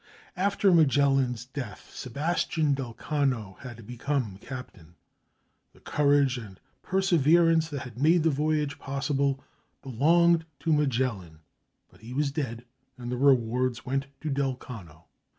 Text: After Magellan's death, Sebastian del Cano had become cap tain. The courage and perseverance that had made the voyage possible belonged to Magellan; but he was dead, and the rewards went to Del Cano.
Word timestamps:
After 0.35 0.71
Magellan's 0.73 1.45
death, 1.45 1.91
Sebastian 1.93 2.73
del 2.73 2.93
Cano 2.95 3.57
had 3.59 3.85
become 3.85 4.39
cap 4.39 4.73
tain. 4.73 4.95
The 5.73 5.79
courage 5.79 6.39
and 6.39 6.59
perseverance 6.81 7.69
that 7.69 7.81
had 7.81 8.01
made 8.01 8.23
the 8.23 8.31
voyage 8.31 8.79
possible 8.79 9.43
belonged 9.83 10.45
to 10.61 10.73
Magellan; 10.73 11.41
but 11.87 12.01
he 12.01 12.13
was 12.15 12.31
dead, 12.31 12.65
and 12.97 13.11
the 13.11 13.17
rewards 13.17 13.85
went 13.85 14.07
to 14.21 14.31
Del 14.31 14.55
Cano. 14.55 15.05